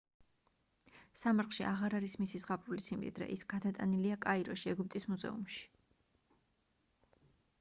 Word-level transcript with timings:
სამარხში 1.23 1.65
აღარ 1.71 1.95
არის 1.97 2.15
მისი 2.21 2.41
ზღაპრული 2.43 2.85
სიმდიდრე 2.85 3.27
ის 3.35 3.43
გადატანილია 3.53 4.17
კაიროში 4.25 4.71
ეგვიპტის 4.73 5.05
მუზეუმში 5.13 5.63